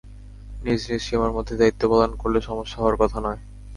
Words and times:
নিজ 0.63 0.81
নিজ 0.89 1.01
সীমার 1.01 1.31
মধ্যে 1.31 1.53
দায়িত্ব 1.57 1.81
পালন 1.91 2.11
করলে 2.15 2.39
সমস্যা 2.41 2.77
হওয়ার 2.79 2.95
কথা 2.97 3.17
নয়। 3.19 3.39